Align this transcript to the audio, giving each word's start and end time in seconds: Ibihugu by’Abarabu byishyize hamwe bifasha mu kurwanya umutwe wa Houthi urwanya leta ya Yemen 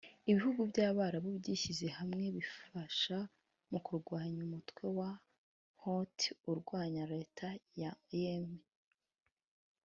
Ibihugu 0.29 0.61
by’Abarabu 0.71 1.29
byishyize 1.39 1.87
hamwe 1.97 2.25
bifasha 2.35 3.17
mu 3.71 3.79
kurwanya 3.85 4.39
umutwe 4.47 4.83
wa 4.97 5.11
Houthi 5.81 6.27
urwanya 6.51 7.03
leta 7.13 7.47
ya 7.81 7.91
Yemen 8.19 8.63